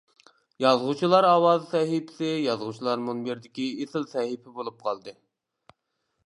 «يازغۇچىلار 0.63 1.27
ئاۋازى» 1.31 1.67
سەھىپىسى 1.73 2.31
يازغۇچىلار 2.45 3.05
مۇنبىرىدىكى 3.09 3.67
ئېسىل 3.85 4.09
سەھىپە 4.15 4.57
بولۇپ 4.57 4.83
قالدى. 4.89 5.15